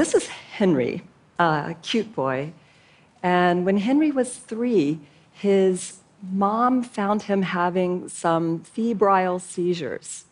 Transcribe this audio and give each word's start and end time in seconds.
this 0.00 0.14
is 0.14 0.28
Henry, 0.28 1.02
a 1.38 1.76
cute 1.82 2.14
boy. 2.14 2.50
And 3.22 3.66
when 3.66 3.76
Henry 3.76 4.10
was 4.10 4.34
three, 4.34 4.98
his 5.30 5.98
mom 6.32 6.82
found 6.82 7.20
him 7.20 7.42
having 7.42 8.08
some 8.08 8.60
febrile 8.60 9.38
seizures. 9.38 10.24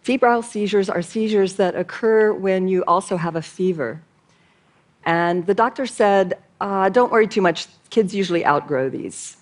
Febrile 0.00 0.42
seizures 0.42 0.90
are 0.90 1.00
seizures 1.00 1.54
that 1.54 1.76
occur 1.76 2.32
when 2.32 2.66
you 2.66 2.82
also 2.88 3.16
have 3.16 3.36
a 3.36 3.42
fever. 3.42 4.02
And 5.04 5.46
the 5.46 5.54
doctor 5.54 5.86
said, 5.86 6.36
uh, 6.60 6.88
Don't 6.88 7.12
worry 7.12 7.28
too 7.28 7.40
much, 7.40 7.68
kids 7.90 8.12
usually 8.12 8.44
outgrow 8.44 8.88
these. 8.88 9.36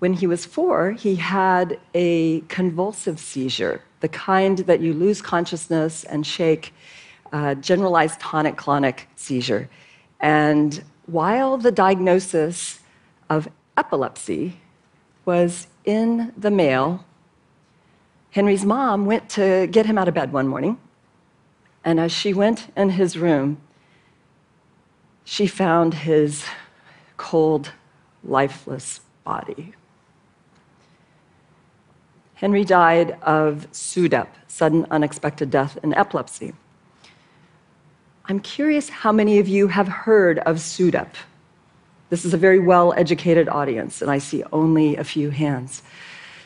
When 0.00 0.12
he 0.12 0.26
was 0.26 0.44
four, 0.44 0.92
he 0.92 1.14
had 1.14 1.80
a 1.94 2.40
convulsive 2.48 3.18
seizure, 3.18 3.80
the 4.00 4.08
kind 4.08 4.58
that 4.58 4.80
you 4.80 4.92
lose 4.92 5.22
consciousness 5.22 6.04
and 6.04 6.26
shake, 6.26 6.74
generalized 7.60 8.20
tonic 8.20 8.56
clonic 8.56 9.06
seizure. 9.16 9.68
And 10.20 10.82
while 11.06 11.56
the 11.56 11.72
diagnosis 11.72 12.80
of 13.30 13.48
epilepsy 13.76 14.60
was 15.24 15.66
in 15.84 16.32
the 16.36 16.50
mail, 16.50 17.04
Henry's 18.30 18.64
mom 18.64 19.06
went 19.06 19.28
to 19.30 19.66
get 19.68 19.86
him 19.86 19.98
out 19.98 20.08
of 20.08 20.14
bed 20.14 20.32
one 20.32 20.48
morning. 20.48 20.78
And 21.84 22.00
as 22.00 22.12
she 22.12 22.34
went 22.34 22.72
in 22.76 22.90
his 22.90 23.16
room, 23.16 23.58
she 25.24 25.46
found 25.46 25.94
his 25.94 26.44
cold, 27.16 27.72
lifeless 28.22 29.00
body. 29.24 29.72
Henry 32.34 32.64
died 32.64 33.16
of 33.22 33.66
SUDEP, 33.72 34.28
sudden 34.46 34.86
unexpected 34.90 35.50
death 35.50 35.78
in 35.82 35.94
epilepsy. 35.94 36.52
I'm 38.28 38.40
curious 38.40 38.88
how 38.88 39.12
many 39.12 39.38
of 39.38 39.46
you 39.46 39.68
have 39.68 39.86
heard 39.86 40.40
of 40.40 40.56
SUDEP. 40.56 41.14
This 42.10 42.24
is 42.24 42.34
a 42.34 42.36
very 42.36 42.58
well 42.58 42.92
educated 42.96 43.48
audience, 43.48 44.02
and 44.02 44.10
I 44.10 44.18
see 44.18 44.42
only 44.52 44.96
a 44.96 45.04
few 45.04 45.30
hands. 45.30 45.82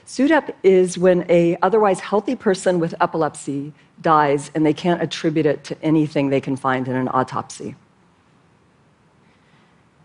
SUDEP 0.05 0.55
is 0.62 0.98
when 0.98 1.25
a 1.31 1.56
otherwise 1.62 2.00
healthy 2.00 2.37
person 2.37 2.81
with 2.81 2.95
epilepsy 3.00 3.72
dies 4.03 4.50
and 4.55 4.67
they 4.67 4.75
can't 4.75 5.00
attribute 5.00 5.47
it 5.47 5.64
to 5.64 5.83
anything 5.83 6.28
they 6.28 6.41
can 6.41 6.56
find 6.56 6.87
in 6.87 6.97
an 6.97 7.09
autopsy. 7.09 7.77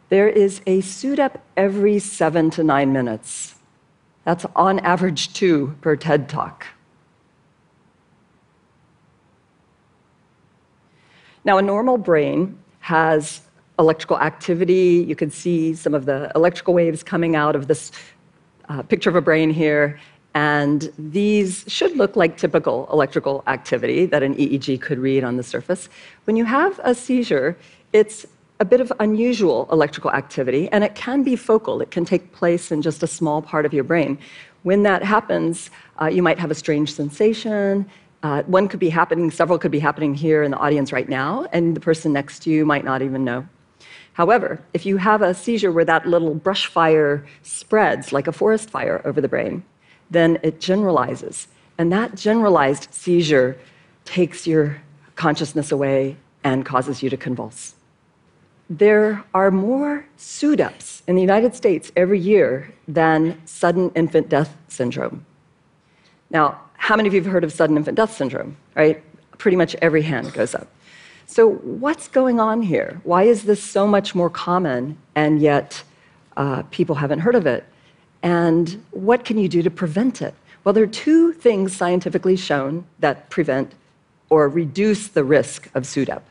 There 0.07 0.29
is 0.29 0.61
a 0.65 0.79
SUDEP 0.79 1.41
every 1.57 1.99
seven 1.99 2.51
to 2.51 2.63
nine 2.63 2.93
minutes. 2.93 3.55
That's 4.23 4.45
on 4.55 4.79
average 4.79 5.33
two 5.33 5.75
per 5.81 5.97
TED 5.97 6.29
Talk. 6.29 6.67
Now, 11.45 11.59
a 11.59 11.61
normal 11.61 11.99
brain 11.99 12.57
has 12.79 13.41
electrical 13.77 14.19
activity. 14.19 15.05
You 15.07 15.15
can 15.15 15.29
see 15.29 15.75
some 15.75 15.93
of 15.93 16.05
the 16.05 16.31
electrical 16.33 16.73
waves 16.73 17.03
coming 17.03 17.35
out 17.35 17.55
of 17.55 17.67
this 17.67 17.91
uh, 18.67 18.81
picture 18.81 19.11
of 19.11 19.15
a 19.15 19.21
brain 19.21 19.51
here. 19.51 19.99
And 20.33 20.91
these 20.97 21.63
should 21.67 21.95
look 21.95 22.15
like 22.15 22.35
typical 22.35 22.89
electrical 22.91 23.43
activity 23.47 24.07
that 24.07 24.23
an 24.23 24.35
EEG 24.35 24.81
could 24.81 24.97
read 24.97 25.23
on 25.23 25.37
the 25.37 25.43
surface. 25.43 25.87
When 26.25 26.35
you 26.35 26.45
have 26.45 26.79
a 26.83 26.95
seizure, 26.95 27.57
it's 27.93 28.25
a 28.59 28.65
bit 28.65 28.81
of 28.81 28.91
unusual 28.99 29.67
electrical 29.71 30.11
activity, 30.11 30.67
and 30.69 30.83
it 30.83 30.95
can 30.95 31.23
be 31.23 31.35
focal. 31.35 31.81
It 31.81 31.91
can 31.91 32.05
take 32.05 32.31
place 32.31 32.71
in 32.71 32.81
just 32.81 33.03
a 33.03 33.07
small 33.07 33.41
part 33.41 33.65
of 33.65 33.73
your 33.73 33.83
brain. 33.83 34.17
When 34.63 34.83
that 34.83 35.03
happens, 35.03 35.69
uh, 36.01 36.07
you 36.07 36.23
might 36.23 36.39
have 36.39 36.51
a 36.51 36.55
strange 36.55 36.93
sensation. 36.93 37.85
Uh, 38.25 38.41
one 38.47 38.67
could 38.67 38.79
be 38.79 38.89
happening, 38.89 39.29
several 39.29 39.59
could 39.59 39.69
be 39.69 39.77
happening 39.77 40.15
here 40.15 40.41
in 40.41 40.49
the 40.49 40.57
audience 40.57 40.91
right 40.91 41.07
now, 41.07 41.45
and 41.53 41.75
the 41.75 41.79
person 41.79 42.11
next 42.11 42.39
to 42.39 42.49
you 42.49 42.65
might 42.65 42.83
not 42.83 43.03
even 43.03 43.23
know. 43.23 43.47
However, 44.13 44.59
if 44.73 44.83
you 44.83 44.97
have 44.97 45.21
a 45.21 45.35
seizure 45.35 45.71
where 45.71 45.85
that 45.85 46.07
little 46.07 46.33
brush 46.33 46.65
fire 46.65 47.23
spreads 47.43 48.11
like 48.11 48.25
a 48.25 48.31
forest 48.31 48.71
fire 48.71 48.99
over 49.05 49.21
the 49.21 49.27
brain, 49.27 49.63
then 50.09 50.39
it 50.41 50.59
generalizes. 50.59 51.47
And 51.77 51.91
that 51.91 52.15
generalized 52.15 52.91
seizure 52.91 53.59
takes 54.05 54.47
your 54.47 54.81
consciousness 55.15 55.71
away 55.71 56.17
and 56.43 56.65
causes 56.65 57.03
you 57.03 57.11
to 57.11 57.17
convulse. 57.17 57.75
There 58.67 59.23
are 59.35 59.51
more 59.51 60.07
SUDEPs 60.17 61.03
in 61.07 61.13
the 61.13 61.21
United 61.21 61.53
States 61.53 61.91
every 61.95 62.17
year 62.17 62.73
than 62.87 63.39
sudden 63.45 63.91
infant 63.93 64.29
death 64.29 64.57
syndrome. 64.67 65.27
Now, 66.31 66.61
how 66.77 66.95
many 66.95 67.07
of 67.07 67.13
you 67.13 67.21
have 67.21 67.31
heard 67.31 67.43
of 67.43 67.51
sudden 67.51 67.77
infant 67.77 67.95
death 67.95 68.15
syndrome, 68.15 68.57
right? 68.75 69.03
Pretty 69.37 69.57
much 69.57 69.75
every 69.81 70.01
hand 70.01 70.33
goes 70.33 70.55
up. 70.55 70.67
So, 71.27 71.53
what's 71.55 72.07
going 72.07 72.39
on 72.39 72.61
here? 72.61 73.01
Why 73.03 73.23
is 73.23 73.43
this 73.43 73.61
so 73.63 73.87
much 73.87 74.13
more 74.13 74.29
common 74.29 74.97
and 75.15 75.41
yet 75.41 75.83
uh, 76.37 76.63
people 76.69 76.95
haven't 76.95 77.19
heard 77.19 77.35
of 77.35 77.47
it? 77.47 77.65
And 78.21 78.83
what 78.91 79.25
can 79.25 79.37
you 79.37 79.47
do 79.47 79.63
to 79.63 79.71
prevent 79.71 80.21
it? 80.21 80.33
Well, 80.63 80.73
there 80.73 80.83
are 80.83 80.87
two 80.87 81.33
things 81.33 81.75
scientifically 81.75 82.35
shown 82.35 82.85
that 82.99 83.29
prevent 83.29 83.73
or 84.29 84.49
reduce 84.49 85.09
the 85.09 85.23
risk 85.23 85.69
of 85.75 85.83
SUDEP. 85.83 86.21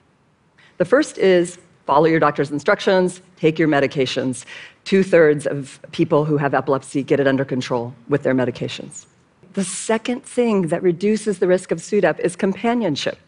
The 0.78 0.84
first 0.84 1.18
is 1.18 1.58
follow 1.86 2.06
your 2.06 2.20
doctor's 2.20 2.50
instructions, 2.50 3.20
take 3.36 3.58
your 3.58 3.68
medications. 3.68 4.44
Two 4.84 5.02
thirds 5.02 5.46
of 5.46 5.80
people 5.92 6.24
who 6.24 6.36
have 6.36 6.54
epilepsy 6.54 7.02
get 7.02 7.20
it 7.20 7.26
under 7.26 7.44
control 7.44 7.94
with 8.08 8.22
their 8.22 8.34
medications. 8.34 9.06
The 9.54 9.64
second 9.64 10.24
thing 10.24 10.62
that 10.68 10.82
reduces 10.82 11.38
the 11.38 11.46
risk 11.46 11.70
of 11.70 11.78
SUDEP 11.78 12.18
is 12.18 12.34
companionship. 12.34 13.18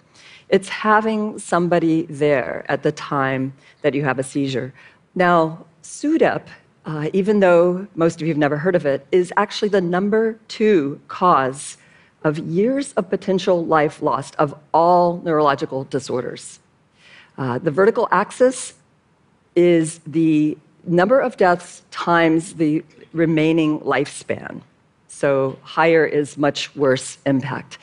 It's 0.49 0.69
having 0.69 1.39
somebody 1.39 2.03
there 2.07 2.65
at 2.69 2.83
the 2.83 2.91
time 2.91 3.53
that 3.83 3.95
you 3.95 4.03
have 4.05 4.19
a 4.19 4.25
seizure. 4.25 4.75
Now, 5.15 5.65
SUDEP, 5.83 6.43
uh, 6.85 7.11
even 7.13 7.39
though 7.39 7.87
most 7.95 8.21
of 8.21 8.23
you 8.23 8.29
have 8.29 8.39
never 8.39 8.57
heard 8.57 8.75
of 8.75 8.85
it, 8.87 9.07
is 9.13 9.33
actually 9.37 9.69
the 9.69 9.81
number 9.81 10.37
two 10.49 11.01
cause 11.07 11.79
of 12.25 12.39
years 12.39 12.93
of 12.95 13.09
potential 13.09 13.65
life 13.65 14.03
lost 14.03 14.35
of 14.35 14.53
all 14.75 15.23
neurological 15.25 15.85
disorders. 15.85 16.59
Uh, 17.39 17.61
the 17.61 17.71
vertical 17.71 18.09
axis 18.11 18.75
is 19.55 20.01
the 20.09 20.59
number 20.85 21.21
of 21.21 21.37
deaths 21.37 21.83
times 21.93 22.55
the 22.55 22.85
remaining 23.13 23.79
lifespan. 23.81 24.61
So 25.17 25.59
higher 25.63 26.05
is 26.05 26.37
much 26.37 26.77
worse 26.77 27.17
impact. 27.25 27.79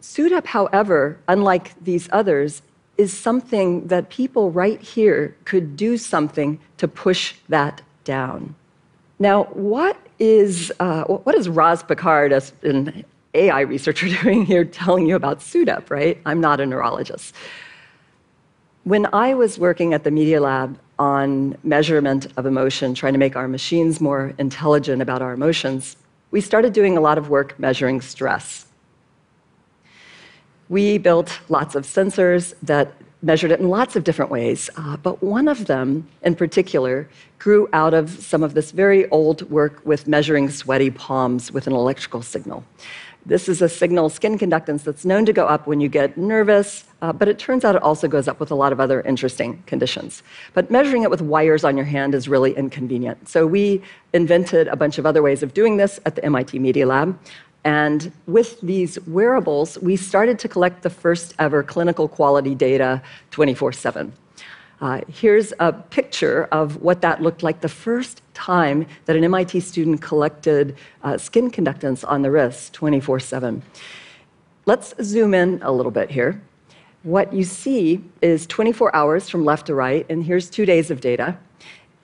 SUDEP, 0.00 0.46
however, 0.46 1.18
unlike 1.26 1.74
these 1.82 2.08
others, 2.12 2.62
is 2.96 3.12
something 3.12 3.88
that 3.88 4.08
people 4.08 4.52
right 4.52 4.80
here 4.80 5.34
could 5.44 5.76
do 5.76 5.98
something 5.98 6.60
to 6.76 6.86
push 6.86 7.34
that 7.48 7.82
down. 8.04 8.54
Now, 9.18 9.44
what 9.54 9.96
is, 10.20 10.70
uh, 10.78 11.02
what 11.04 11.34
is 11.34 11.48
Roz 11.48 11.82
Picard, 11.82 12.32
an 12.62 13.04
AI 13.34 13.62
researcher, 13.62 14.06
doing 14.22 14.46
here 14.46 14.64
telling 14.64 15.08
you 15.08 15.16
about 15.16 15.40
SUDEP, 15.40 15.90
right? 15.90 16.18
I'm 16.24 16.40
not 16.40 16.60
a 16.60 16.66
neurologist. 16.66 17.34
When 18.84 19.08
I 19.12 19.34
was 19.34 19.58
working 19.58 19.92
at 19.92 20.04
the 20.04 20.12
Media 20.12 20.40
Lab 20.40 20.78
on 21.00 21.56
measurement 21.64 22.28
of 22.36 22.46
emotion, 22.46 22.94
trying 22.94 23.12
to 23.14 23.18
make 23.18 23.34
our 23.34 23.48
machines 23.48 24.00
more 24.00 24.32
intelligent 24.38 25.02
about 25.02 25.20
our 25.20 25.32
emotions, 25.32 25.96
we 26.32 26.40
started 26.40 26.72
doing 26.72 26.96
a 26.96 27.00
lot 27.00 27.18
of 27.18 27.28
work 27.28 27.56
measuring 27.58 28.00
stress. 28.00 28.66
We 30.68 30.98
built 30.98 31.38
lots 31.48 31.74
of 31.74 31.84
sensors 31.84 32.54
that 32.62 32.94
measured 33.20 33.52
it 33.52 33.60
in 33.60 33.68
lots 33.68 33.94
of 33.94 34.02
different 34.02 34.30
ways, 34.30 34.68
uh, 34.76 34.96
but 34.96 35.22
one 35.22 35.46
of 35.46 35.66
them 35.66 36.08
in 36.22 36.34
particular 36.34 37.08
grew 37.38 37.68
out 37.72 37.94
of 37.94 38.10
some 38.10 38.42
of 38.42 38.54
this 38.54 38.72
very 38.72 39.08
old 39.10 39.48
work 39.50 39.80
with 39.84 40.08
measuring 40.08 40.50
sweaty 40.50 40.90
palms 40.90 41.52
with 41.52 41.66
an 41.66 41.72
electrical 41.72 42.22
signal. 42.22 42.64
This 43.24 43.48
is 43.48 43.62
a 43.62 43.68
signal, 43.68 44.08
skin 44.08 44.36
conductance, 44.36 44.82
that's 44.82 45.04
known 45.04 45.24
to 45.26 45.32
go 45.32 45.46
up 45.46 45.68
when 45.68 45.80
you 45.80 45.88
get 45.88 46.16
nervous, 46.16 46.84
uh, 47.02 47.12
but 47.12 47.28
it 47.28 47.38
turns 47.38 47.64
out 47.64 47.76
it 47.76 47.82
also 47.82 48.08
goes 48.08 48.26
up 48.26 48.40
with 48.40 48.50
a 48.50 48.56
lot 48.56 48.72
of 48.72 48.80
other 48.80 49.00
interesting 49.02 49.62
conditions. 49.66 50.24
But 50.54 50.72
measuring 50.72 51.04
it 51.04 51.10
with 51.10 51.22
wires 51.22 51.62
on 51.62 51.76
your 51.76 51.86
hand 51.86 52.16
is 52.16 52.28
really 52.28 52.52
inconvenient. 52.56 53.28
So 53.28 53.46
we 53.46 53.80
invented 54.12 54.66
a 54.66 54.74
bunch 54.74 54.98
of 54.98 55.06
other 55.06 55.22
ways 55.22 55.44
of 55.44 55.54
doing 55.54 55.76
this 55.76 56.00
at 56.04 56.16
the 56.16 56.24
MIT 56.24 56.58
Media 56.58 56.84
Lab. 56.84 57.16
And 57.64 58.10
with 58.26 58.60
these 58.60 58.98
wearables, 59.06 59.78
we 59.78 59.94
started 59.94 60.40
to 60.40 60.48
collect 60.48 60.82
the 60.82 60.90
first 60.90 61.34
ever 61.38 61.62
clinical 61.62 62.08
quality 62.08 62.56
data 62.56 63.00
24 63.30 63.72
7. 63.72 64.12
Uh, 64.82 65.00
here's 65.06 65.52
a 65.60 65.72
picture 65.72 66.48
of 66.50 66.82
what 66.82 67.02
that 67.02 67.22
looked 67.22 67.44
like 67.44 67.60
the 67.60 67.68
first 67.68 68.20
time 68.34 68.84
that 69.04 69.14
an 69.14 69.22
MIT 69.22 69.60
student 69.60 70.02
collected 70.02 70.76
uh, 71.04 71.16
skin 71.16 71.52
conductance 71.52 72.04
on 72.06 72.22
the 72.22 72.30
wrist 72.32 72.72
24 72.74 73.20
7. 73.20 73.62
Let's 74.66 74.92
zoom 75.00 75.34
in 75.34 75.60
a 75.62 75.70
little 75.70 75.92
bit 75.92 76.10
here. 76.10 76.42
What 77.04 77.32
you 77.32 77.44
see 77.44 78.02
is 78.22 78.44
24 78.48 78.94
hours 78.94 79.28
from 79.28 79.44
left 79.44 79.66
to 79.68 79.74
right, 79.74 80.04
and 80.08 80.24
here's 80.24 80.50
two 80.50 80.66
days 80.66 80.90
of 80.90 81.00
data. 81.00 81.38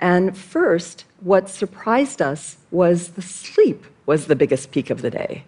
And 0.00 0.38
first, 0.38 1.04
what 1.20 1.48
surprised 1.48 2.22
us 2.22 2.58
was 2.70 3.08
the 3.10 3.22
sleep 3.22 3.84
was 4.06 4.26
the 4.26 4.36
biggest 4.36 4.70
peak 4.70 4.90
of 4.90 5.02
the 5.02 5.10
day. 5.10 5.44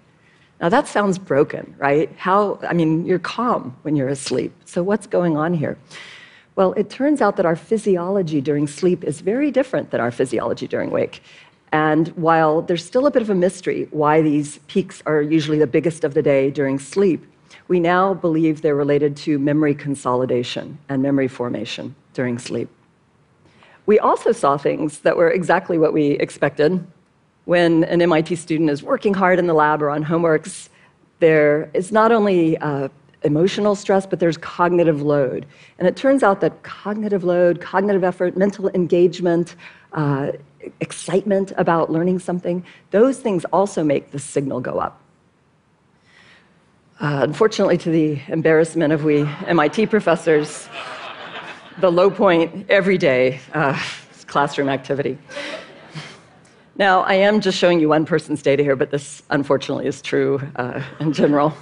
Now 0.61 0.69
that 0.69 0.89
sounds 0.89 1.17
broken, 1.17 1.77
right? 1.79 2.13
How, 2.17 2.59
I 2.69 2.73
mean, 2.73 3.07
you're 3.07 3.21
calm 3.21 3.77
when 3.83 3.95
you're 3.95 4.09
asleep. 4.09 4.53
So 4.65 4.83
what's 4.83 5.07
going 5.07 5.37
on 5.37 5.55
here? 5.55 5.79
Well, 6.61 6.75
it 6.75 6.91
turns 6.91 7.23
out 7.23 7.37
that 7.39 7.47
our 7.47 7.57
physiology 7.57 8.43
during 8.43 8.67
sleep 8.67 9.03
is 9.03 9.23
very 9.23 9.51
different 9.51 9.93
than 9.93 9.99
our 10.03 10.11
physiology 10.11 10.69
during 10.69 10.91
wake. 10.91 11.23
And 11.73 12.09
while 12.09 12.61
there's 12.61 12.85
still 12.85 13.07
a 13.07 13.11
bit 13.11 13.23
of 13.23 13.31
a 13.31 13.35
mystery 13.35 13.89
why 13.93 14.21
these 14.21 14.59
peaks 14.67 15.03
are 15.07 15.23
usually 15.23 15.57
the 15.57 15.67
biggest 15.67 16.05
of 16.05 16.13
the 16.13 16.21
day 16.21 16.51
during 16.51 16.79
sleep, 16.79 17.25
we 17.69 17.81
now 17.81 18.13
believe 18.13 18.61
they're 18.61 18.77
related 18.77 19.17
to 19.25 19.39
memory 19.39 19.75
consolidation 19.75 20.77
and 20.91 21.01
memory 21.01 21.29
formation 21.29 21.95
during 22.13 22.39
sleep. 22.39 22.69
We 23.87 23.99
also 23.99 24.31
saw 24.31 24.59
things 24.59 24.99
that 24.99 25.17
were 25.17 25.31
exactly 25.31 25.79
what 25.79 25.95
we 25.95 26.11
expected. 26.27 26.87
When 27.47 27.85
an 27.85 28.03
MIT 28.03 28.37
student 28.37 28.69
is 28.69 28.83
working 28.83 29.15
hard 29.15 29.39
in 29.39 29.47
the 29.47 29.55
lab 29.55 29.81
or 29.81 29.89
on 29.89 30.05
homeworks, 30.05 30.69
there 31.21 31.71
is 31.73 31.91
not 31.91 32.13
only 32.13 32.59
uh, 32.59 32.89
emotional 33.23 33.75
stress, 33.75 34.07
but 34.07 34.21
there's 34.21 34.37
cognitive 34.39 35.03
load. 35.03 35.47
And 35.79 35.87
it 35.87 35.97
turns 35.97 36.23
out 36.23 36.41
that 36.41 36.63
cognitive 36.63 37.25
load, 37.25 37.61
cognitive 37.61 38.05
effort, 38.05 38.37
mental 38.37 38.69
engagement, 38.71 39.57
uh, 39.93 40.33
excitement 40.81 41.53
about 41.57 41.91
learning 41.91 42.19
something, 42.19 42.65
those 42.91 43.19
things 43.19 43.45
also 43.47 43.83
make 43.83 44.11
the 44.11 44.19
signal 44.19 44.61
go 44.61 44.79
up. 44.79 45.01
Uh, 47.01 47.21
unfortunately, 47.23 47.79
to 47.79 47.91
the 47.91 48.21
embarrassment 48.29 48.93
of 48.93 49.05
we 49.05 49.27
MIT 49.47 49.87
professors, 49.87 50.69
the 51.81 51.91
low 51.91 52.11
point 52.11 52.67
every 52.69 52.99
day 52.99 53.41
uh, 53.55 53.81
is 54.15 54.25
classroom 54.25 54.69
activity. 54.69 55.17
Now, 56.77 57.01
I 57.01 57.15
am 57.15 57.41
just 57.41 57.59
showing 57.59 57.81
you 57.81 57.89
one 57.89 58.05
person's 58.05 58.43
data 58.43 58.63
here, 58.63 58.77
but 58.77 58.91
this 58.91 59.23
unfortunately 59.31 59.87
is 59.87 60.03
true 60.03 60.41
uh, 60.57 60.83
in 60.99 61.13
general. 61.13 61.55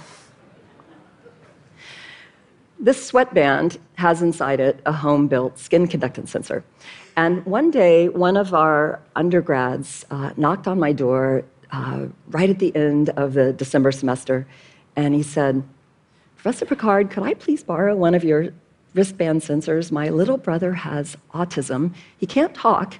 This 2.81 3.05
sweatband 3.05 3.77
has 3.95 4.21
inside 4.21 4.61
it 4.61 4.79
a 4.85 4.93
home 4.93 5.27
built 5.27 5.59
skin 5.59 5.85
conductance 5.85 6.29
sensor. 6.29 6.63
And 7.17 7.45
one 7.45 7.71
day, 7.71 8.07
one 8.07 8.37
of 8.37 8.53
our 8.53 9.01
undergrads 9.17 10.05
uh, 10.09 10.31
knocked 10.37 10.65
on 10.65 10.79
my 10.79 10.93
door 10.93 11.43
uh, 11.71 12.05
right 12.29 12.49
at 12.49 12.59
the 12.59 12.73
end 12.73 13.09
of 13.09 13.33
the 13.33 13.51
December 13.51 13.91
semester, 13.91 14.47
and 14.95 15.13
he 15.13 15.23
said, 15.23 15.61
Professor 16.37 16.65
Picard, 16.65 17.09
could 17.09 17.23
I 17.23 17.33
please 17.33 17.63
borrow 17.63 17.97
one 17.97 18.15
of 18.15 18.23
your 18.23 18.53
wristband 18.93 19.41
sensors? 19.41 19.91
My 19.91 20.07
little 20.07 20.37
brother 20.37 20.73
has 20.73 21.17
autism. 21.33 21.93
He 22.17 22.25
can't 22.25 22.55
talk, 22.55 22.95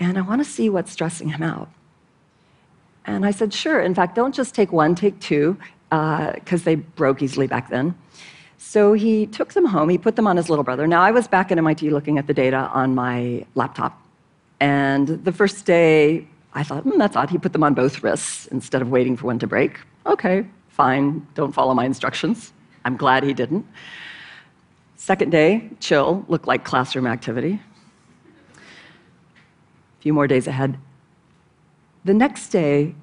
and 0.00 0.18
I 0.18 0.22
want 0.22 0.44
to 0.44 0.50
see 0.50 0.68
what's 0.68 0.90
stressing 0.90 1.28
him 1.28 1.44
out. 1.44 1.70
And 3.04 3.24
I 3.24 3.30
said, 3.30 3.54
Sure. 3.54 3.80
In 3.80 3.94
fact, 3.94 4.16
don't 4.16 4.34
just 4.34 4.52
take 4.52 4.72
one, 4.72 4.96
take 4.96 5.20
two, 5.20 5.56
because 5.90 6.62
uh, 6.62 6.64
they 6.64 6.74
broke 6.74 7.22
easily 7.22 7.46
back 7.46 7.70
then. 7.70 7.94
So 8.58 8.94
he 8.94 9.26
took 9.26 9.52
them 9.52 9.66
home, 9.66 9.88
he 9.88 9.98
put 9.98 10.16
them 10.16 10.26
on 10.26 10.36
his 10.36 10.48
little 10.48 10.64
brother. 10.64 10.86
Now, 10.86 11.02
I 11.02 11.10
was 11.10 11.28
back 11.28 11.52
at 11.52 11.58
MIT 11.58 11.90
looking 11.90 12.18
at 12.18 12.26
the 12.26 12.34
data 12.34 12.70
on 12.72 12.94
my 12.94 13.44
laptop. 13.54 14.00
And 14.60 15.08
the 15.24 15.32
first 15.32 15.66
day, 15.66 16.26
I 16.54 16.62
thought, 16.62 16.84
hmm, 16.84 16.98
that's 16.98 17.16
odd. 17.16 17.28
He 17.28 17.38
put 17.38 17.52
them 17.52 17.62
on 17.62 17.74
both 17.74 18.02
wrists 18.02 18.46
instead 18.46 18.80
of 18.80 18.90
waiting 18.90 19.16
for 19.16 19.26
one 19.26 19.38
to 19.40 19.46
break. 19.46 19.78
Okay, 20.06 20.46
fine, 20.68 21.26
don't 21.34 21.52
follow 21.52 21.74
my 21.74 21.84
instructions. 21.84 22.52
I'm 22.84 22.96
glad 22.96 23.24
he 23.24 23.34
didn't. 23.34 23.66
Second 24.96 25.30
day, 25.30 25.68
chill, 25.80 26.24
looked 26.28 26.46
like 26.46 26.64
classroom 26.64 27.06
activity. 27.06 27.60
A 28.54 30.00
few 30.00 30.14
more 30.14 30.26
days 30.26 30.46
ahead. 30.46 30.78
The 32.04 32.14
next 32.14 32.48
day, 32.48 32.94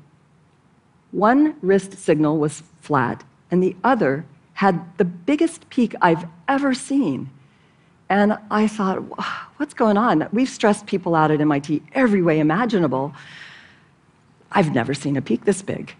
one 1.11 1.55
wrist 1.61 1.93
signal 1.93 2.39
was 2.39 2.63
flat, 2.81 3.23
and 3.51 3.61
the 3.61 3.75
other 3.83 4.25
had 4.53 4.97
the 4.97 5.05
biggest 5.05 5.69
peak 5.69 5.95
I've 6.01 6.25
ever 6.47 6.73
seen. 6.73 7.29
And 8.09 8.37
I 8.51 8.67
thought, 8.67 8.97
what's 9.57 9.73
going 9.73 9.97
on? 9.97 10.27
We've 10.31 10.49
stressed 10.49 10.85
people 10.85 11.15
out 11.15 11.31
at 11.31 11.41
MIT 11.41 11.81
every 11.93 12.21
way 12.21 12.39
imaginable. 12.39 13.13
I've 14.51 14.73
never 14.73 14.93
seen 14.93 15.17
a 15.17 15.21
peak 15.21 15.45
this 15.45 15.61
big. 15.61 15.95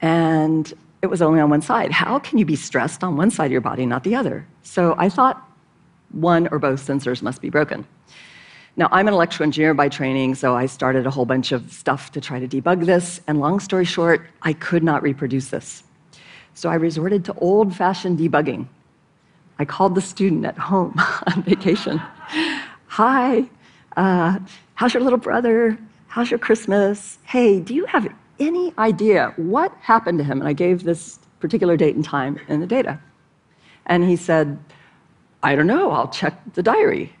And 0.00 0.72
it 1.00 1.06
was 1.06 1.22
only 1.22 1.40
on 1.40 1.50
one 1.50 1.62
side. 1.62 1.92
How 1.92 2.18
can 2.18 2.38
you 2.38 2.44
be 2.44 2.56
stressed 2.56 3.02
on 3.02 3.16
one 3.16 3.30
side 3.30 3.46
of 3.46 3.52
your 3.52 3.60
body, 3.60 3.86
not 3.86 4.04
the 4.04 4.14
other? 4.14 4.46
So 4.62 4.94
I 4.98 5.08
thought 5.08 5.42
one 6.10 6.48
or 6.48 6.58
both 6.58 6.86
sensors 6.86 7.22
must 7.22 7.40
be 7.40 7.48
broken. 7.48 7.86
Now, 8.76 8.88
I'm 8.90 9.06
an 9.06 9.14
electrical 9.14 9.44
engineer 9.44 9.74
by 9.74 9.88
training, 9.88 10.34
so 10.34 10.54
I 10.56 10.66
started 10.66 11.06
a 11.06 11.10
whole 11.10 11.26
bunch 11.26 11.52
of 11.52 11.70
stuff 11.72 12.12
to 12.12 12.20
try 12.20 12.40
to 12.40 12.48
debug 12.48 12.86
this. 12.86 13.20
And 13.26 13.38
long 13.38 13.60
story 13.60 13.84
short, 13.84 14.26
I 14.42 14.54
could 14.54 14.82
not 14.82 15.02
reproduce 15.02 15.48
this. 15.48 15.84
So 16.54 16.68
I 16.68 16.74
resorted 16.74 17.24
to 17.26 17.34
old 17.34 17.74
fashioned 17.74 18.18
debugging. 18.18 18.66
I 19.58 19.64
called 19.64 19.94
the 19.94 20.00
student 20.00 20.44
at 20.44 20.58
home 20.58 20.94
on 21.26 21.42
vacation. 21.42 22.00
Hi, 22.88 23.48
uh, 23.96 24.38
how's 24.74 24.94
your 24.94 25.02
little 25.02 25.18
brother? 25.18 25.78
How's 26.08 26.30
your 26.30 26.38
Christmas? 26.38 27.18
Hey, 27.24 27.60
do 27.60 27.74
you 27.74 27.86
have 27.86 28.06
any 28.38 28.74
idea 28.78 29.32
what 29.36 29.72
happened 29.80 30.18
to 30.18 30.24
him? 30.24 30.40
And 30.40 30.48
I 30.48 30.52
gave 30.52 30.84
this 30.84 31.18
particular 31.40 31.76
date 31.76 31.94
and 31.94 32.04
time 32.04 32.38
in 32.48 32.60
the 32.60 32.66
data. 32.66 33.00
And 33.86 34.04
he 34.04 34.16
said, 34.16 34.58
I 35.42 35.56
don't 35.56 35.66
know, 35.66 35.90
I'll 35.90 36.08
check 36.08 36.40
the 36.54 36.62
diary 36.62 37.12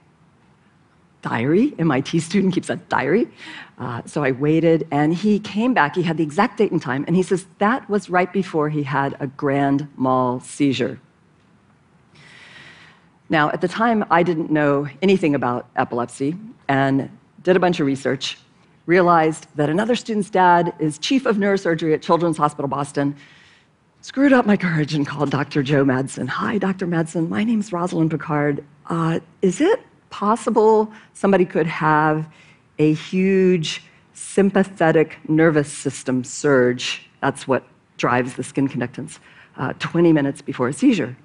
diary. 1.22 1.74
MIT 1.78 2.20
student 2.20 2.52
keeps 2.52 2.68
a 2.68 2.76
diary. 2.76 3.28
Uh, 3.78 4.02
so 4.04 4.22
I 4.22 4.32
waited, 4.32 4.86
and 4.90 5.14
he 5.14 5.38
came 5.38 5.72
back. 5.72 5.94
He 5.96 6.02
had 6.02 6.16
the 6.16 6.22
exact 6.22 6.58
date 6.58 6.72
and 6.72 6.82
time, 6.82 7.04
and 7.06 7.16
he 7.16 7.22
says 7.22 7.46
that 7.58 7.88
was 7.88 8.10
right 8.10 8.32
before 8.32 8.68
he 8.68 8.82
had 8.82 9.16
a 9.18 9.26
grand 9.26 9.88
mal 9.96 10.40
seizure. 10.40 11.00
Now, 13.28 13.48
at 13.50 13.62
the 13.62 13.68
time, 13.68 14.04
I 14.10 14.22
didn't 14.22 14.50
know 14.50 14.88
anything 15.00 15.34
about 15.34 15.66
epilepsy 15.74 16.36
and 16.68 17.08
did 17.42 17.56
a 17.56 17.60
bunch 17.60 17.80
of 17.80 17.86
research, 17.86 18.36
realized 18.84 19.46
that 19.56 19.70
another 19.70 19.94
student's 19.94 20.28
dad 20.28 20.74
is 20.78 20.98
chief 20.98 21.24
of 21.24 21.36
neurosurgery 21.36 21.94
at 21.94 22.02
Children's 22.02 22.36
Hospital 22.36 22.68
Boston, 22.68 23.16
screwed 24.02 24.32
up 24.32 24.44
my 24.44 24.56
courage 24.56 24.94
and 24.94 25.06
called 25.06 25.30
Dr. 25.30 25.62
Joe 25.62 25.84
Madsen. 25.84 26.28
Hi, 26.28 26.58
Dr. 26.58 26.86
Madsen. 26.86 27.28
My 27.28 27.42
name's 27.42 27.72
Rosalind 27.72 28.10
Picard. 28.10 28.62
Uh, 28.86 29.20
is 29.40 29.60
it 29.60 29.80
possible 30.12 30.92
somebody 31.14 31.44
could 31.44 31.66
have 31.66 32.28
a 32.78 32.92
huge 32.92 33.82
sympathetic 34.12 35.18
nervous 35.28 35.72
system 35.72 36.22
surge. 36.22 37.08
That's 37.20 37.48
what 37.48 37.64
drives 37.96 38.34
the 38.34 38.44
skin 38.44 38.68
conductance 38.68 39.18
uh, 39.56 39.72
20 39.80 40.12
minutes 40.12 40.40
before 40.40 40.68
a 40.68 40.72
seizure. 40.72 41.16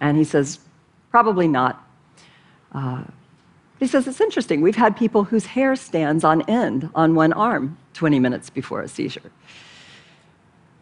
And 0.00 0.16
he 0.18 0.24
says, 0.24 0.58
probably 1.10 1.48
not. 1.48 1.82
Uh, 2.72 3.04
he 3.78 3.86
says, 3.86 4.06
it's 4.06 4.20
interesting. 4.20 4.60
We've 4.60 4.76
had 4.76 4.96
people 4.96 5.24
whose 5.24 5.46
hair 5.46 5.76
stands 5.76 6.24
on 6.24 6.42
end 6.42 6.90
on 6.94 7.14
one 7.14 7.32
arm 7.32 7.76
20 7.94 8.18
minutes 8.18 8.50
before 8.50 8.82
a 8.82 8.88
seizure. 8.88 9.30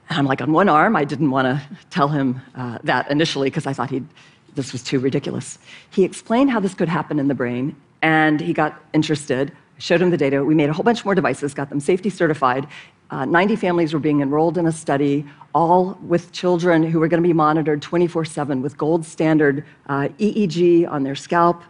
And 0.08 0.18
I'm 0.18 0.26
like, 0.26 0.40
on 0.40 0.52
one 0.52 0.68
arm, 0.68 0.96
I 0.96 1.04
didn't 1.04 1.30
want 1.30 1.46
to 1.46 1.62
tell 1.90 2.08
him 2.08 2.40
uh, 2.54 2.78
that 2.84 3.10
initially 3.10 3.48
because 3.48 3.66
I 3.66 3.72
thought 3.72 3.90
he'd 3.90 4.06
this 4.54 4.72
was 4.72 4.82
too 4.82 4.98
ridiculous. 4.98 5.58
He 5.90 6.04
explained 6.04 6.50
how 6.50 6.60
this 6.60 6.74
could 6.74 6.88
happen 6.88 7.18
in 7.18 7.28
the 7.28 7.34
brain, 7.34 7.76
and 8.02 8.40
he 8.40 8.52
got 8.52 8.82
interested. 8.92 9.52
showed 9.78 10.00
him 10.00 10.10
the 10.10 10.16
data. 10.16 10.44
We 10.44 10.54
made 10.54 10.68
a 10.68 10.72
whole 10.72 10.84
bunch 10.84 11.04
more 11.04 11.14
devices, 11.14 11.54
got 11.54 11.68
them 11.68 11.80
safety 11.80 12.10
certified. 12.10 12.66
Uh, 13.10 13.24
90 13.24 13.56
families 13.56 13.92
were 13.92 14.00
being 14.00 14.20
enrolled 14.20 14.56
in 14.56 14.66
a 14.66 14.72
study, 14.72 15.26
all 15.54 15.98
with 16.02 16.32
children 16.32 16.82
who 16.82 16.98
were 16.98 17.08
going 17.08 17.22
to 17.22 17.26
be 17.26 17.32
monitored 17.34 17.82
24 17.82 18.24
7 18.24 18.62
with 18.62 18.78
gold 18.78 19.04
standard 19.04 19.64
uh, 19.86 20.08
EEG 20.18 20.88
on 20.88 21.02
their 21.02 21.14
scalp 21.14 21.62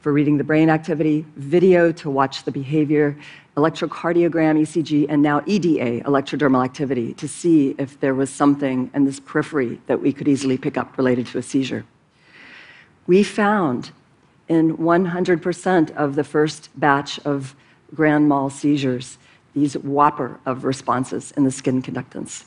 for 0.00 0.12
reading 0.12 0.38
the 0.38 0.44
brain 0.44 0.70
activity, 0.70 1.26
video 1.36 1.90
to 1.90 2.08
watch 2.08 2.44
the 2.44 2.52
behavior, 2.52 3.18
electrocardiogram, 3.56 4.60
ECG, 4.60 5.06
and 5.08 5.20
now 5.20 5.42
EDA, 5.46 6.00
electrodermal 6.04 6.64
activity, 6.64 7.12
to 7.14 7.26
see 7.26 7.74
if 7.76 7.98
there 7.98 8.14
was 8.14 8.30
something 8.30 8.90
in 8.94 9.04
this 9.04 9.18
periphery 9.18 9.80
that 9.86 10.00
we 10.00 10.12
could 10.12 10.28
easily 10.28 10.56
pick 10.56 10.76
up 10.76 10.96
related 10.96 11.26
to 11.26 11.38
a 11.38 11.42
seizure. 11.42 11.84
We 13.06 13.22
found 13.22 13.90
in 14.48 14.76
100% 14.78 15.96
of 15.96 16.14
the 16.14 16.24
first 16.24 16.70
batch 16.78 17.18
of 17.20 17.54
grand 17.94 18.28
mal 18.28 18.50
seizures 18.50 19.18
these 19.54 19.74
whopper 19.78 20.38
of 20.44 20.64
responses 20.64 21.32
in 21.32 21.44
the 21.44 21.50
skin 21.50 21.82
conductance. 21.82 22.44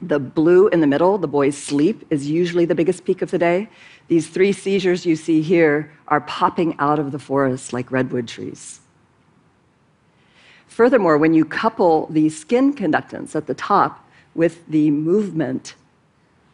The 0.00 0.18
blue 0.18 0.66
in 0.68 0.80
the 0.80 0.88
middle, 0.88 1.16
the 1.16 1.28
boy's 1.28 1.56
sleep, 1.56 2.04
is 2.10 2.28
usually 2.28 2.64
the 2.64 2.74
biggest 2.74 3.04
peak 3.04 3.22
of 3.22 3.30
the 3.30 3.38
day. 3.38 3.68
These 4.08 4.28
three 4.28 4.50
seizures 4.52 5.06
you 5.06 5.14
see 5.14 5.42
here 5.42 5.92
are 6.08 6.20
popping 6.22 6.74
out 6.80 6.98
of 6.98 7.12
the 7.12 7.20
forest 7.20 7.72
like 7.72 7.92
redwood 7.92 8.26
trees. 8.26 8.80
Furthermore, 10.66 11.18
when 11.18 11.34
you 11.34 11.44
couple 11.44 12.06
the 12.06 12.28
skin 12.30 12.74
conductance 12.74 13.36
at 13.36 13.46
the 13.46 13.54
top 13.54 14.08
with 14.34 14.66
the 14.66 14.90
movement 14.90 15.76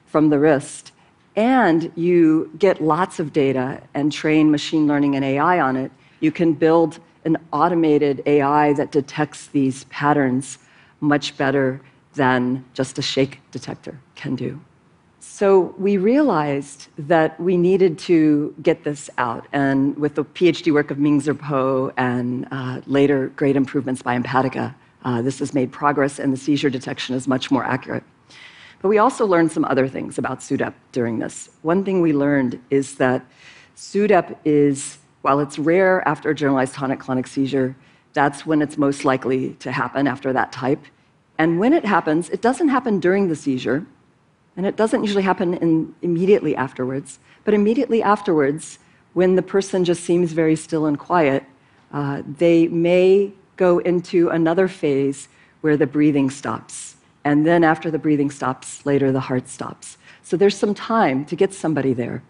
from 0.05 0.29
the 0.29 0.39
wrist, 0.39 0.93
and 1.39 1.93
you 1.95 2.51
get 2.59 2.83
lots 2.83 3.21
of 3.21 3.33
data 3.33 3.81
and 3.95 4.11
train 4.11 4.51
machine 4.51 4.89
learning 4.89 5.15
and 5.15 5.25
AI 5.25 5.61
on 5.61 5.77
it, 5.77 5.93
you 6.19 6.33
can 6.33 6.53
build 6.53 6.99
an 7.25 7.37
automated 7.53 8.21
AI 8.27 8.73
that 8.73 8.91
detects 8.91 9.47
these 9.47 9.85
patterns 9.85 10.59
much 11.01 11.37
better 11.37 11.81
than 12.15 12.65
just 12.75 12.99
a 12.99 13.03
shake 13.03 13.41
detector 13.53 14.01
can 14.17 14.35
do. 14.35 14.61
So 15.21 15.77
we 15.79 15.97
realized 15.97 16.89
that 16.99 17.39
we 17.39 17.57
needed 17.57 18.01
to 18.01 18.53
get 18.61 18.83
this 18.83 19.09
out. 19.17 19.47
And 19.53 19.97
with 19.97 20.17
the 20.17 20.25
PhD 20.25 20.73
work 20.73 20.91
of 20.91 20.99
Ming-Zher 20.99 21.35
Poh 21.35 21.93
and 21.97 22.49
uh, 22.51 22.81
later 22.87 23.29
great 23.37 23.55
improvements 23.55 24.03
by 24.03 24.19
Empatica, 24.19 24.75
uh, 25.05 25.23
this 25.23 25.39
has 25.39 25.55
made 25.55 25.71
progress 25.71 26.19
and 26.19 26.33
the 26.33 26.37
seizure 26.37 26.71
detection 26.71 27.15
is 27.15 27.29
much 27.29 27.53
more 27.53 27.63
accurate. 27.63 28.03
But 28.81 28.89
we 28.89 28.99
also 28.99 29.27
learned 29.27 29.51
some 29.51 29.65
other 29.65 29.89
things 29.89 30.19
about 30.19 30.41
SUDEP 30.41 30.73
during 30.93 31.19
this. 31.19 31.51
One 31.63 31.85
thing 31.85 32.01
we 32.01 32.13
learned 32.13 32.61
is 32.71 32.95
that 32.97 33.27
SUDEP 33.77 34.37
is, 34.45 34.99
while 35.23 35.41
it's 35.41 35.59
rare 35.59 36.07
after 36.07 36.31
a 36.31 36.35
generalized 36.35 36.75
tonic-clonic 36.75 37.27
seizure, 37.27 37.75
that's 38.13 38.47
when 38.47 38.63
it's 38.63 38.79
most 38.79 39.05
likely 39.05 39.55
to 39.55 39.73
happen 39.73 40.07
after 40.07 40.33
that 40.33 40.53
type. 40.53 40.85
And 41.39 41.59
when 41.59 41.73
it 41.73 41.85
happens, 41.85 42.31
it 42.31 42.41
doesn't 42.41 42.69
happen 42.69 43.01
during 43.01 43.29
the 43.29 43.37
seizure, 43.37 43.87
and 44.57 44.67
it 44.67 44.77
doesn't 44.77 45.03
usually 45.05 45.23
happen 45.23 45.55
in, 45.55 45.95
immediately 46.03 46.57
afterwards. 46.57 47.19
But 47.45 47.55
immediately 47.55 48.03
afterwards, 48.03 48.79
when 49.15 49.37
the 49.37 49.43
person 49.43 49.85
just 49.85 50.05
seems 50.05 50.33
very 50.33 50.57
still 50.57 50.87
and 50.87 50.99
quiet, 50.99 51.45
uh, 51.93 52.23
they 52.27 52.69
may 52.69 53.33
go 53.57 53.79
into 53.79 54.29
another 54.29 54.69
phase 54.69 55.29
where 55.61 55.77
the 55.77 55.87
breathing 55.87 56.31
stops. 56.31 56.97
And 57.25 57.47
then 57.47 57.65
after 57.65 57.91
the 57.91 57.99
breathing 57.99 58.31
stops, 58.31 58.85
later 58.87 59.13
the 59.13 59.21
heart 59.21 59.49
stops. 59.49 59.99
So 60.23 60.37
there's 60.37 60.57
some 60.57 60.75
time 60.75 61.25
to 61.27 61.37
get 61.37 61.53
somebody 61.55 61.93
there. 61.93 62.23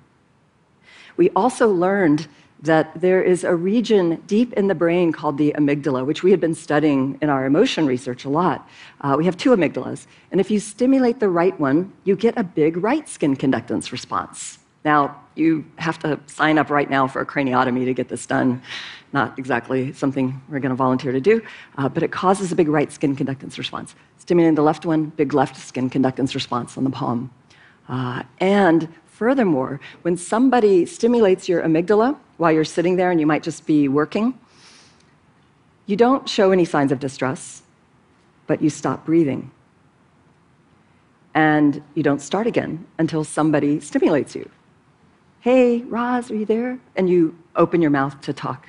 We 1.16 1.30
also 1.30 1.68
learned 1.68 2.28
that 2.62 3.00
there 3.00 3.22
is 3.22 3.44
a 3.44 3.54
region 3.54 4.16
deep 4.26 4.52
in 4.54 4.66
the 4.66 4.74
brain 4.74 5.12
called 5.12 5.38
the 5.38 5.52
amygdala, 5.56 6.04
which 6.04 6.22
we 6.22 6.30
had 6.30 6.40
been 6.40 6.54
studying 6.54 7.18
in 7.22 7.28
our 7.28 7.46
emotion 7.46 7.86
research 7.86 8.24
a 8.24 8.28
lot. 8.28 8.68
Uh, 9.00 9.14
we 9.16 9.24
have 9.24 9.36
two 9.36 9.50
amygdalas. 9.50 10.06
And 10.32 10.40
if 10.40 10.50
you 10.50 10.58
stimulate 10.58 11.20
the 11.20 11.28
right 11.28 11.58
one, 11.60 11.92
you 12.04 12.16
get 12.16 12.36
a 12.36 12.42
big 12.42 12.76
right 12.76 13.08
skin 13.08 13.36
conductance 13.36 13.92
response. 13.92 14.58
Now, 14.84 15.20
you 15.34 15.64
have 15.76 15.98
to 16.00 16.18
sign 16.26 16.58
up 16.58 16.70
right 16.70 16.88
now 16.90 17.06
for 17.06 17.20
a 17.20 17.26
craniotomy 17.26 17.84
to 17.84 17.94
get 17.94 18.08
this 18.08 18.26
done. 18.26 18.62
Not 19.12 19.38
exactly 19.38 19.92
something 19.92 20.40
we're 20.48 20.60
going 20.60 20.70
to 20.70 20.76
volunteer 20.76 21.12
to 21.12 21.20
do, 21.20 21.42
uh, 21.78 21.88
but 21.88 22.02
it 22.02 22.12
causes 22.12 22.52
a 22.52 22.56
big 22.56 22.68
right 22.68 22.92
skin 22.92 23.16
conductance 23.16 23.56
response. 23.56 23.94
Stimulating 24.18 24.54
the 24.54 24.62
left 24.62 24.84
one, 24.84 25.06
big 25.06 25.32
left 25.32 25.56
skin 25.56 25.88
conductance 25.88 26.34
response 26.34 26.76
on 26.76 26.84
the 26.84 26.90
palm. 26.90 27.30
Uh, 27.88 28.22
and 28.38 28.88
furthermore, 29.06 29.80
when 30.02 30.16
somebody 30.16 30.84
stimulates 30.84 31.48
your 31.48 31.62
amygdala, 31.62 32.18
while 32.36 32.52
you're 32.52 32.64
sitting 32.64 32.96
there 32.96 33.10
and 33.10 33.18
you 33.18 33.26
might 33.26 33.42
just 33.42 33.66
be 33.66 33.88
working, 33.88 34.38
you 35.86 35.96
don't 35.96 36.28
show 36.28 36.52
any 36.52 36.66
signs 36.66 36.92
of 36.92 37.00
distress, 37.00 37.62
but 38.46 38.60
you 38.60 38.68
stop 38.68 39.06
breathing. 39.06 39.50
And 41.34 41.82
you 41.94 42.02
don't 42.02 42.20
start 42.20 42.46
again 42.46 42.86
until 42.98 43.24
somebody 43.24 43.80
stimulates 43.80 44.34
you. 44.34 44.50
Hey, 45.40 45.82
Roz, 45.82 46.30
are 46.30 46.34
you 46.34 46.44
there? 46.44 46.78
And 46.94 47.08
you 47.08 47.38
open 47.56 47.80
your 47.80 47.90
mouth 47.90 48.20
to 48.22 48.32
talk. 48.32 48.68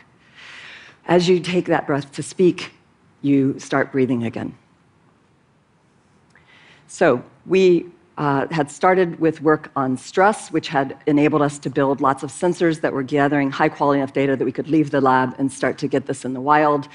As 1.10 1.28
you 1.28 1.40
take 1.40 1.66
that 1.66 1.88
breath 1.88 2.12
to 2.12 2.22
speak, 2.22 2.72
you 3.24 3.58
start 3.58 3.92
breathing 3.92 4.26
again. 4.26 4.56
So, 6.88 7.24
we 7.48 7.88
uh, 8.20 8.46
had 8.52 8.70
started 8.70 9.20
with 9.20 9.42
work 9.42 9.72
on 9.76 9.98
stress, 9.98 10.52
which 10.52 10.68
had 10.68 10.96
enabled 11.08 11.42
us 11.42 11.58
to 11.60 11.70
build 11.72 12.00
lots 12.00 12.22
of 12.22 12.30
sensors 12.30 12.82
that 12.82 12.94
were 12.94 13.02
gathering 13.02 13.50
high 13.50 13.70
quality 13.70 14.00
enough 14.02 14.14
data 14.14 14.36
that 14.36 14.46
we 14.46 14.52
could 14.52 14.68
leave 14.68 14.92
the 14.92 15.02
lab 15.02 15.34
and 15.40 15.52
start 15.52 15.80
to 15.80 15.88
get 15.88 16.06
this 16.06 16.26
in 16.26 16.34
the 16.34 16.42
wild. 16.42 16.88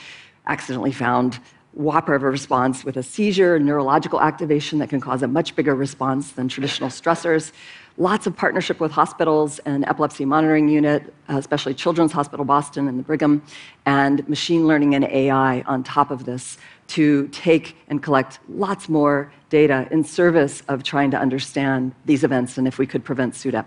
Accidentally 0.46 0.92
found 0.92 1.40
whopper 1.72 2.14
of 2.14 2.22
a 2.22 2.30
response 2.30 2.84
with 2.84 2.96
a 2.96 3.02
seizure, 3.02 3.58
neurological 3.58 4.20
activation 4.20 4.78
that 4.78 4.90
can 4.90 5.00
cause 5.00 5.24
a 5.24 5.28
much 5.28 5.56
bigger 5.56 5.74
response 5.74 6.30
than 6.32 6.46
traditional 6.46 6.88
stressors. 6.88 7.50
Lots 7.96 8.26
of 8.26 8.36
partnership 8.36 8.80
with 8.80 8.90
hospitals 8.90 9.60
and 9.60 9.84
epilepsy 9.84 10.24
monitoring 10.24 10.68
unit, 10.68 11.14
uh, 11.28 11.36
especially 11.36 11.74
Children's 11.74 12.10
Hospital 12.10 12.44
Boston 12.44 12.88
and 12.88 12.98
the 12.98 13.04
Brigham, 13.04 13.40
and 13.86 14.28
machine 14.28 14.66
learning 14.66 14.96
and 14.96 15.04
AI 15.04 15.60
on 15.60 15.84
top 15.84 16.10
of 16.10 16.24
this 16.24 16.58
to 16.88 17.28
take 17.28 17.76
and 17.86 18.02
collect 18.02 18.40
lots 18.48 18.88
more 18.88 19.32
data 19.48 19.86
in 19.92 20.02
service 20.02 20.64
of 20.66 20.82
trying 20.82 21.12
to 21.12 21.16
understand 21.16 21.94
these 22.04 22.24
events 22.24 22.58
and 22.58 22.66
if 22.66 22.78
we 22.78 22.86
could 22.86 23.04
prevent 23.04 23.34
SUDEP. 23.34 23.64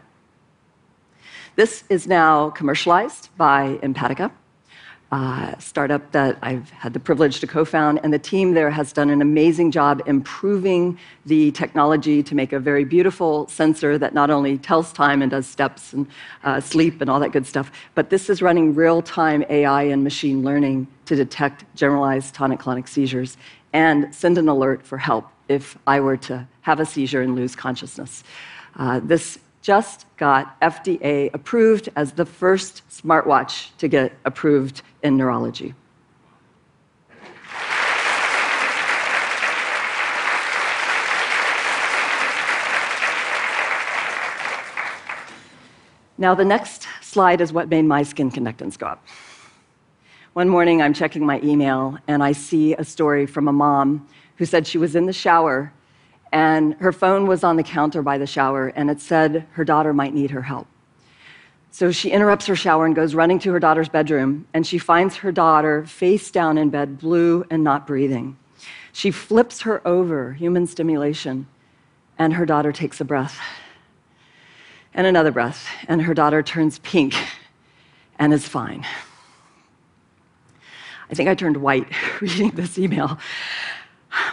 This 1.55 1.85
is 1.87 2.05
now 2.05 2.49
commercialized 2.49 3.29
by 3.37 3.79
Empatica, 3.81 4.29
a 5.11 5.55
startup 5.59 6.11
that 6.11 6.37
I've 6.41 6.69
had 6.69 6.93
the 6.93 6.99
privilege 6.99 7.39
to 7.39 7.47
co 7.47 7.63
found, 7.63 7.99
and 8.03 8.13
the 8.13 8.19
team 8.19 8.53
there 8.53 8.69
has 8.69 8.91
done 8.91 9.09
an 9.09 9.21
amazing 9.21 9.71
job 9.71 10.01
improving 10.05 10.99
the 11.25 11.51
technology 11.51 12.21
to 12.23 12.35
make 12.35 12.51
a 12.51 12.59
very 12.59 12.83
beautiful 12.83 13.47
sensor 13.47 13.97
that 13.97 14.13
not 14.13 14.29
only 14.29 14.57
tells 14.57 14.91
time 14.91 15.21
and 15.21 15.31
does 15.31 15.47
steps 15.47 15.93
and 15.93 16.07
uh, 16.43 16.59
sleep 16.59 16.99
and 16.99 17.09
all 17.09 17.19
that 17.19 17.31
good 17.31 17.45
stuff, 17.45 17.71
but 17.95 18.09
this 18.09 18.29
is 18.29 18.41
running 18.41 18.75
real 18.75 19.01
time 19.01 19.45
AI 19.49 19.83
and 19.83 20.03
machine 20.03 20.43
learning 20.43 20.87
to 21.05 21.15
detect 21.15 21.63
generalized 21.75 22.33
tonic 22.33 22.59
clonic 22.59 22.87
seizures 22.87 23.37
and 23.73 24.13
send 24.13 24.37
an 24.37 24.49
alert 24.49 24.85
for 24.85 24.97
help 24.97 25.29
if 25.47 25.77
I 25.87 26.01
were 26.01 26.17
to 26.17 26.45
have 26.61 26.79
a 26.81 26.85
seizure 26.85 27.21
and 27.21 27.35
lose 27.35 27.55
consciousness. 27.55 28.23
Uh, 28.75 28.99
this 29.01 29.39
just 29.61 30.05
got 30.17 30.59
FDA 30.61 31.29
approved 31.33 31.89
as 31.95 32.13
the 32.13 32.25
first 32.25 32.83
smartwatch 32.89 33.75
to 33.77 33.87
get 33.87 34.13
approved 34.25 34.81
in 35.03 35.17
neurology. 35.17 35.73
Now, 46.19 46.33
the 46.33 46.45
next 46.45 46.87
slide 47.01 47.41
is 47.41 47.53
what 47.53 47.69
made 47.69 47.83
my 47.83 48.01
skin 48.01 48.31
conductance 48.31 48.77
go 48.77 48.87
up. 48.87 49.05
One 50.33 50.49
morning, 50.49 50.81
I'm 50.81 50.93
checking 50.93 51.25
my 51.25 51.39
email 51.43 51.97
and 52.07 52.23
I 52.23 52.31
see 52.31 52.73
a 52.73 52.83
story 52.83 53.27
from 53.27 53.47
a 53.47 53.53
mom 53.53 54.07
who 54.37 54.45
said 54.45 54.65
she 54.65 54.77
was 54.77 54.95
in 54.95 55.05
the 55.05 55.13
shower 55.13 55.71
and 56.31 56.73
her 56.75 56.91
phone 56.91 57.27
was 57.27 57.43
on 57.43 57.55
the 57.55 57.63
counter 57.63 58.01
by 58.01 58.17
the 58.17 58.27
shower 58.27 58.67
and 58.69 58.89
it 58.89 59.01
said 59.01 59.47
her 59.51 59.63
daughter 59.63 59.93
might 59.93 60.13
need 60.13 60.31
her 60.31 60.41
help. 60.41 60.67
So 61.71 61.91
she 61.91 62.11
interrupts 62.11 62.47
her 62.47 62.55
shower 62.55 62.85
and 62.85 62.95
goes 62.95 63.13
running 63.13 63.39
to 63.39 63.51
her 63.51 63.59
daughter's 63.59 63.89
bedroom 63.89 64.47
and 64.53 64.65
she 64.65 64.77
finds 64.77 65.17
her 65.17 65.31
daughter 65.31 65.85
face 65.85 66.31
down 66.31 66.57
in 66.57 66.69
bed, 66.69 66.97
blue 66.97 67.45
and 67.49 67.63
not 67.63 67.87
breathing. 67.87 68.37
She 68.91 69.11
flips 69.11 69.61
her 69.61 69.87
over, 69.87 70.33
human 70.33 70.65
stimulation, 70.65 71.47
and 72.17 72.33
her 72.33 72.45
daughter 72.45 72.71
takes 72.71 72.99
a 72.99 73.05
breath 73.05 73.39
and 74.97 75.05
another 75.05 75.31
breath, 75.31 75.67
and 75.87 76.01
her 76.01 76.15
daughter 76.15 76.41
turns 76.41 76.79
pink 76.79 77.13
and 78.17 78.33
is 78.33 78.47
fine. 78.47 78.83
I 81.09 81.13
think 81.13 81.29
I 81.29 81.35
turned 81.35 81.57
white 81.57 81.87
reading 82.21 82.49
this 82.49 82.79
email. 82.79 83.19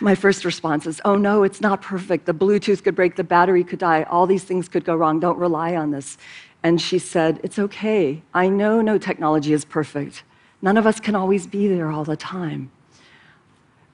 My 0.00 0.14
first 0.14 0.44
response 0.44 0.86
is, 0.86 1.00
oh 1.04 1.16
no, 1.16 1.42
it's 1.42 1.60
not 1.60 1.82
perfect. 1.82 2.26
The 2.26 2.34
Bluetooth 2.34 2.82
could 2.82 2.94
break, 2.94 3.16
the 3.16 3.24
battery 3.24 3.64
could 3.64 3.78
die, 3.78 4.04
all 4.04 4.26
these 4.26 4.44
things 4.44 4.68
could 4.68 4.84
go 4.84 4.94
wrong. 4.94 5.20
Don't 5.20 5.38
rely 5.38 5.76
on 5.76 5.90
this. 5.90 6.16
And 6.62 6.80
she 6.80 6.98
said, 6.98 7.40
it's 7.42 7.58
okay. 7.58 8.22
I 8.32 8.48
know 8.48 8.80
no 8.80 8.98
technology 8.98 9.52
is 9.52 9.64
perfect. 9.64 10.22
None 10.62 10.76
of 10.76 10.86
us 10.86 10.98
can 10.98 11.14
always 11.14 11.46
be 11.46 11.68
there 11.68 11.90
all 11.90 12.04
the 12.04 12.16
time. 12.16 12.70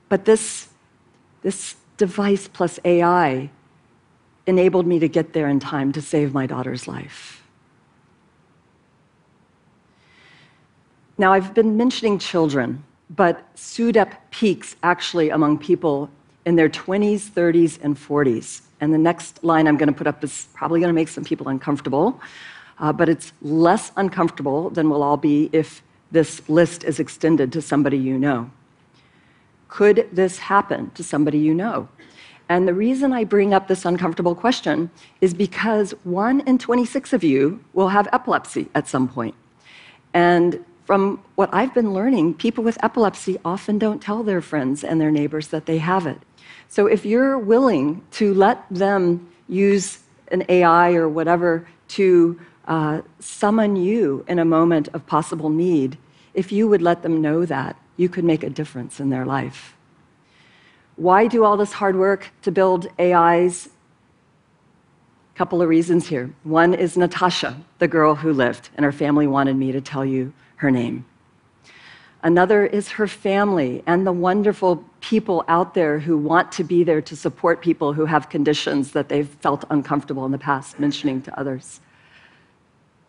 But 0.09 0.25
this, 0.25 0.69
this 1.43 1.77
device 1.97 2.49
plus 2.49 2.79
AI 2.85 3.51
enabled 4.47 4.87
me 4.87 4.99
to 4.99 5.09
get 5.09 5.33
there 5.33 5.49
in 5.49 5.61
time 5.61 5.93
to 5.93 6.01
save 6.01 6.33
my 6.33 6.47
daughter's 6.47 6.87
life. 6.87 7.43
Now, 11.19 11.33
I've 11.33 11.53
been 11.53 11.77
mentioning 11.77 12.19
children, 12.19 12.83
but 13.11 13.55
SUDEP 13.57 14.13
peaks 14.31 14.77
actually 14.83 15.31
among 15.31 15.59
people 15.59 16.09
in 16.47 16.57
their 16.57 16.69
20s, 16.69 17.29
30s, 17.29 17.79
and 17.83 17.97
40s. 17.97 18.63
And 18.81 18.95
the 18.95 18.99
next 18.99 19.45
line 19.45 19.67
I'm 19.67 19.77
going 19.77 19.89
to 19.89 19.95
put 19.95 20.07
up 20.07 20.25
is 20.25 20.49
probably 20.55 20.81
going 20.81 20.89
to 20.89 20.95
make 20.95 21.09
some 21.09 21.25
people 21.25 21.49
uncomfortable, 21.49 22.21
uh, 22.79 22.93
but 22.93 23.09
it's 23.09 23.33
less 23.43 23.93
uncomfortable 23.97 24.71
than 24.71 24.89
we'll 24.89 25.03
all 25.03 25.17
be 25.17 25.51
if 25.53 25.83
this 26.13 26.49
list 26.49 26.85
is 26.85 26.99
extended 26.99 27.53
to 27.53 27.61
somebody 27.61 27.99
you 27.99 28.19
know. 28.19 28.51
Could 29.69 30.09
this 30.13 30.39
happen 30.39 30.91
to 30.93 31.05
somebody 31.05 31.39
you 31.39 31.55
know? 31.55 31.89
And 32.49 32.67
the 32.67 32.75
reason 32.75 33.13
I 33.13 33.23
bring 33.25 33.55
up 33.55 33.69
this 33.69 33.85
uncomfortable 33.85 34.35
question 34.35 34.91
is 35.21 35.35
because 35.35 35.93
one 36.03 36.41
in 36.49 36.59
26 36.59 37.13
of 37.13 37.23
you 37.23 37.63
will 37.75 37.89
have 37.89 38.09
epilepsy 38.13 38.69
at 38.75 38.89
some 38.89 39.07
point. 39.07 39.37
And 40.15 40.65
from 40.91 41.23
what 41.37 41.49
I've 41.53 41.73
been 41.73 41.95
learning, 41.95 42.35
people 42.35 42.65
with 42.65 42.77
epilepsy 42.83 43.39
often 43.45 43.79
don't 43.79 44.03
tell 44.03 44.25
their 44.25 44.41
friends 44.41 44.83
and 44.83 45.01
their 45.01 45.13
neighbors 45.13 45.47
that 45.55 45.67
they 45.67 45.79
have 45.79 46.05
it. 46.05 46.19
So 46.67 46.89
if 46.89 47.07
you're 47.07 47.39
willing 47.39 48.03
to 48.15 48.35
let 48.35 48.69
them 48.71 49.31
use 49.47 50.01
an 50.33 50.45
AI 50.49 50.95
or 50.95 51.09
whatever 51.09 51.65
to 51.91 52.41
uh, 52.65 53.03
summon 53.21 53.77
you 53.77 54.25
in 54.27 54.41
a 54.41 54.45
moment 54.45 54.89
of 54.93 55.07
possible 55.07 55.49
need, 55.49 55.97
if 56.35 56.51
you 56.51 56.67
would 56.67 56.83
let 56.83 57.03
them 57.03 57.23
know 57.23 57.47
that, 57.47 57.77
you 57.97 58.09
could 58.09 58.25
make 58.25 58.43
a 58.43 58.51
difference 58.51 58.99
in 58.99 59.11
their 59.11 59.25
life. 59.25 59.77
Why 60.97 61.29
do 61.29 61.45
all 61.45 61.57
this 61.57 61.75
hard 61.75 61.95
work 61.95 62.33
to 62.43 62.51
build 62.51 62.89
AIs? 62.99 63.69
Couple 65.37 65.63
of 65.63 65.69
reasons 65.69 66.09
here. 66.09 66.35
One 66.43 66.75
is 66.75 66.97
Natasha, 66.97 67.57
the 67.79 67.87
girl 67.87 68.17
who 68.17 68.33
lived, 68.33 68.71
and 68.75 68.85
her 68.85 68.91
family 68.91 69.29
wanted 69.29 69.55
me 69.55 69.71
to 69.71 69.81
tell 69.81 70.05
you 70.05 70.33
her 70.61 70.71
name. 70.71 71.05
Another 72.23 72.67
is 72.67 72.91
her 72.91 73.07
family 73.07 73.83
and 73.87 74.07
the 74.07 74.13
wonderful 74.13 74.85
people 75.01 75.43
out 75.49 75.73
there 75.73 75.99
who 75.99 76.19
want 76.19 76.53
to 76.53 76.65
be 76.65 76.85
there 76.85 77.01
to 77.01 77.17
support 77.17 77.63
people 77.63 77.95
who 77.95 78.05
have 78.05 78.29
conditions 78.29 78.93
that 78.93 79.09
they've 79.09 79.29
felt 79.29 79.65
uncomfortable 79.71 80.27
in 80.27 80.33
the 80.33 80.39
past 80.39 80.79
mentioning 80.79 81.23
to 81.23 81.41
others. 81.41 81.81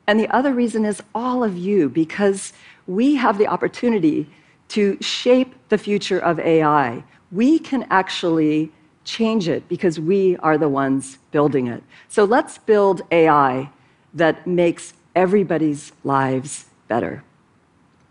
And 0.08 0.18
the 0.18 0.30
other 0.30 0.54
reason 0.54 0.86
is 0.86 1.04
all 1.14 1.44
of 1.44 1.58
you, 1.58 1.90
because 1.90 2.54
we 2.88 3.16
have 3.16 3.38
the 3.38 3.48
opportunity 3.48 4.30
to 4.70 4.98
shape 5.02 5.54
the 5.68 5.78
future 5.78 6.20
of 6.20 6.40
AI. 6.40 7.04
We 7.34 7.60
can 7.60 7.86
actually 7.90 8.72
change 9.04 9.50
it 9.50 9.68
because 9.68 10.00
we 10.00 10.38
are 10.38 10.58
the 10.58 10.70
ones 10.70 11.18
building 11.32 11.68
it. 11.68 11.84
So 12.08 12.24
let's 12.24 12.58
build 12.58 13.02
AI 13.12 13.70
that 14.14 14.48
makes 14.48 14.94
everybody's 15.16 15.92
lives 16.06 16.66
better. 16.88 17.24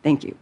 Thank 0.03 0.25
you. 0.25 0.37